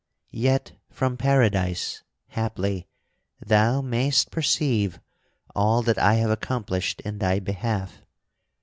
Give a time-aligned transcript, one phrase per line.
[0.33, 2.87] Yet from Paradise, haply,
[3.39, 4.99] thou mayst perceive
[5.53, 8.01] all that I have accomplished in thy behalf.